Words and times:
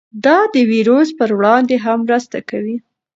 دا 0.25 0.37
د 0.53 0.55
ویروس 0.71 1.09
پر 1.17 1.29
وړاندې 1.37 1.75
هم 1.85 1.99
مرسته 2.07 2.37
کوي. 2.49 2.75